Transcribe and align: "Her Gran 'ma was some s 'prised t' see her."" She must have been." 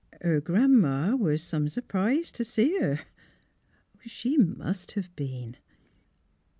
"Her 0.23 0.41
Gran 0.41 0.79
'ma 0.81 1.13
was 1.15 1.43
some 1.43 1.67
s 1.67 1.77
'prised 1.87 2.33
t' 2.33 2.43
see 2.43 2.79
her."" 2.79 3.01
She 4.03 4.35
must 4.35 4.93
have 4.93 5.15
been." 5.15 5.57